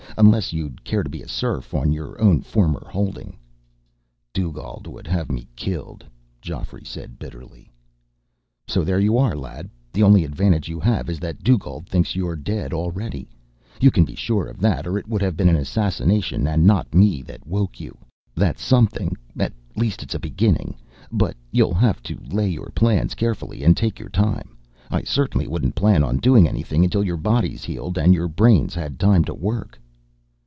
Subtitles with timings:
[0.17, 3.37] Unless you'd care to be a serf on your own former holding?"
[4.33, 6.05] "Dugald would have me killed,"
[6.41, 7.71] Geoffrey said bitterly.
[8.67, 9.69] "So there you are, lad.
[9.93, 13.29] The only advantage you have is that Dugald thinks you're dead already
[13.79, 16.93] you can be sure of that, or it would have been an assassin, and not
[16.93, 17.97] me, that woke you.
[18.35, 20.03] That's something, at least.
[20.03, 20.75] It's a beginning,
[21.09, 24.57] but you'll have to lay your plans carefully, and take your time.
[24.91, 28.99] I certainly wouldn't plan on doing anything until your body's healed and your brain's had
[28.99, 29.79] time to work."